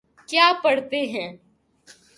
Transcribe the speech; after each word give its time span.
کیا 0.29 0.51
پڑھتے 0.63 1.01
ہیں 1.07 1.29